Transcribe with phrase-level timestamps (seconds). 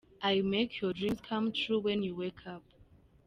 [0.23, 2.63] I make your dreams come true when you wake up.